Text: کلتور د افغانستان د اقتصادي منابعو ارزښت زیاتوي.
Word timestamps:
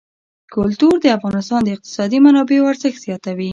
کلتور 0.55 0.95
د 1.01 1.05
افغانستان 1.17 1.59
د 1.63 1.69
اقتصادي 1.75 2.19
منابعو 2.25 2.69
ارزښت 2.71 2.99
زیاتوي. 3.05 3.49